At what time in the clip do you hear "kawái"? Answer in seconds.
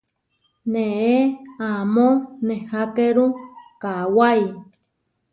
3.81-4.41